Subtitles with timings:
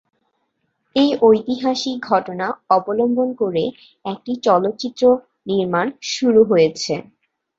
[0.95, 3.63] এই ঐতিহাসিক ঘটনা অবলম্বন করে
[4.05, 5.03] একটি চলচ্চিত্র
[5.47, 6.93] নির্মাণ শুরু হয়েছে।